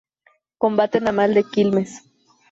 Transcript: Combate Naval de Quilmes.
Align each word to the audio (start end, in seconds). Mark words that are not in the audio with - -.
Combate 0.57 0.99
Naval 0.99 1.35
de 1.35 1.43
Quilmes. 1.43 1.91